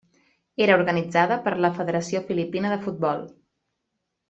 Era 0.65 0.77
organitzada 0.79 1.37
per 1.47 1.53
la 1.67 1.71
Federació 1.81 2.23
Filipina 2.31 2.73
de 2.75 2.81
Futbol. 2.89 3.23